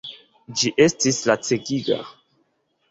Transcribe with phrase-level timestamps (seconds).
[0.61, 2.01] Ĝi estis lacegiga!